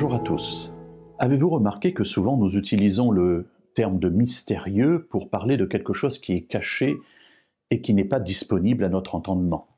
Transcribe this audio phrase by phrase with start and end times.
[0.00, 0.74] Bonjour à tous.
[1.18, 6.18] Avez-vous remarqué que souvent nous utilisons le terme de mystérieux pour parler de quelque chose
[6.18, 6.96] qui est caché
[7.70, 9.76] et qui n'est pas disponible à notre entendement?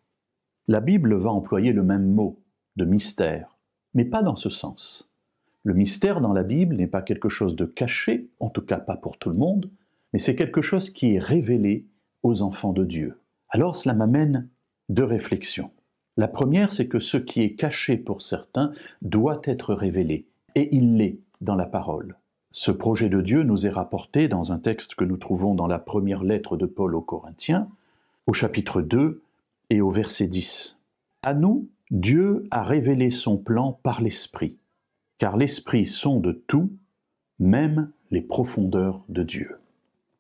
[0.69, 2.41] La Bible va employer le même mot,
[2.77, 3.59] de mystère,
[3.95, 5.13] mais pas dans ce sens.
[5.65, 8.97] Le mystère dans la Bible n'est pas quelque chose de caché, en tout cas pas
[8.97, 9.73] pour tout le monde,
[10.13, 11.89] mais c'est quelque chose qui est révélé
[12.23, 13.19] aux enfants de Dieu.
[13.49, 14.49] Alors cela m'amène
[14.89, 15.73] deux réflexions.
[16.17, 20.97] La première, c'est que ce qui est caché pour certains doit être révélé, et il
[20.97, 22.17] l'est dans la parole.
[22.51, 25.79] Ce projet de Dieu nous est rapporté dans un texte que nous trouvons dans la
[25.79, 27.67] première lettre de Paul aux Corinthiens,
[28.27, 29.23] au chapitre 2
[29.71, 30.79] et au verset 10.
[31.23, 34.57] À nous, Dieu a révélé son plan par l'Esprit,
[35.17, 36.71] car l'Esprit sonde tout,
[37.39, 39.57] même les profondeurs de Dieu.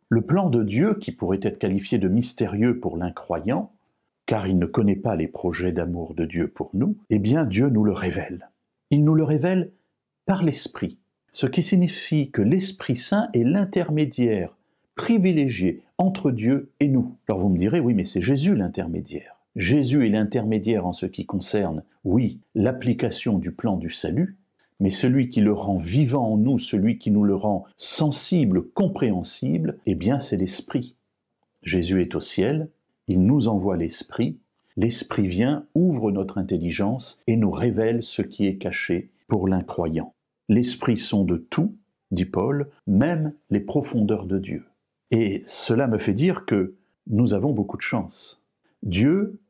[0.08, 3.72] Le plan de Dieu, qui pourrait être qualifié de mystérieux pour l'incroyant,
[4.32, 7.68] car il ne connaît pas les projets d'amour de Dieu pour nous, eh bien Dieu
[7.68, 8.48] nous le révèle.
[8.88, 9.72] Il nous le révèle
[10.24, 10.96] par l'Esprit,
[11.32, 14.56] ce qui signifie que l'Esprit Saint est l'intermédiaire
[14.94, 17.14] privilégié entre Dieu et nous.
[17.28, 19.36] Alors vous me direz, oui, mais c'est Jésus l'intermédiaire.
[19.54, 24.38] Jésus est l'intermédiaire en ce qui concerne, oui, l'application du plan du salut,
[24.80, 29.76] mais celui qui le rend vivant en nous, celui qui nous le rend sensible, compréhensible,
[29.84, 30.96] eh bien c'est l'Esprit.
[31.62, 32.70] Jésus est au ciel,
[33.08, 34.38] il nous envoie l'Esprit,
[34.76, 40.14] l'Esprit vient, ouvre notre intelligence et nous révèle ce qui est caché pour l'incroyant.
[40.48, 41.76] L'Esprit de tout,
[42.10, 44.64] dit Paul, même les profondeurs de Dieu.
[45.10, 46.74] Et cela me fait dire que
[47.06, 48.44] nous avons beaucoup de chance.
[48.82, 49.40] Dieu,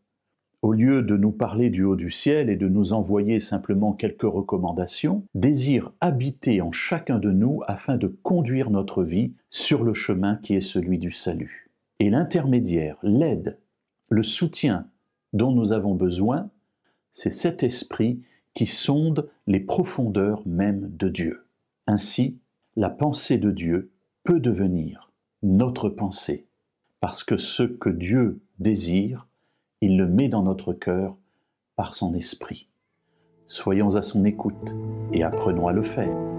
[0.62, 4.22] au lieu de nous parler du haut du ciel et de nous envoyer simplement quelques
[4.22, 10.36] recommandations, désire habiter en chacun de nous afin de conduire notre vie sur le chemin
[10.36, 11.71] qui est celui du salut.
[12.02, 13.60] Et l'intermédiaire, l'aide,
[14.08, 14.88] le soutien
[15.32, 16.50] dont nous avons besoin,
[17.12, 21.46] c'est cet esprit qui sonde les profondeurs même de Dieu.
[21.86, 22.40] Ainsi,
[22.74, 23.92] la pensée de Dieu
[24.24, 25.12] peut devenir
[25.44, 26.48] notre pensée,
[26.98, 29.28] parce que ce que Dieu désire,
[29.80, 31.16] il le met dans notre cœur
[31.76, 32.66] par son esprit.
[33.46, 34.74] Soyons à son écoute
[35.12, 36.31] et apprenons à le faire.